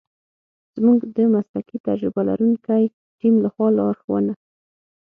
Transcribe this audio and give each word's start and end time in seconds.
زمونږ 0.75 0.99
د 1.15 1.17
مسلکي 1.33 1.77
تجربه 1.87 2.21
لرونکی 2.29 2.83
تیم 3.19 3.35
لخوا 3.45 3.67
لارښونه 3.77 4.33